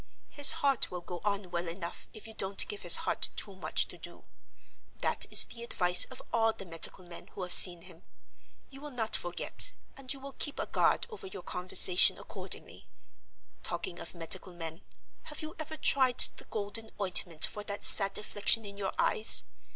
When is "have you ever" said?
15.25-15.77